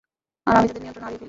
আর 0.47 0.55
আমি 0.59 0.67
তাদের 0.69 0.81
নিয়ন্ত্রণ 0.83 1.05
হারিয়ে 1.05 1.17
ফেলি। 1.17 1.19